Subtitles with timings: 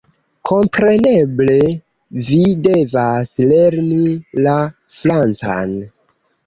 [0.51, 1.57] "Kompreneble,
[2.31, 4.01] vi devas lerni
[4.49, 4.59] la
[5.03, 5.81] francan!